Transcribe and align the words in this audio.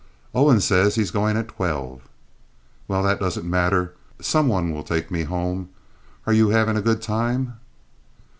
"Owen 0.33 0.59
says 0.61 0.95
he's 0.95 1.11
going 1.11 1.37
at 1.37 1.47
twelve." 1.47 2.01
"Well, 2.87 3.03
that 3.03 3.19
doesn't 3.19 3.47
matter. 3.47 3.93
Some 4.19 4.47
one 4.47 4.71
will 4.73 4.81
take 4.81 5.11
me 5.11 5.21
home. 5.25 5.69
Are 6.25 6.33
you 6.33 6.49
having 6.49 6.75
a 6.75 6.81
good 6.81 7.03
time?" 7.03 7.59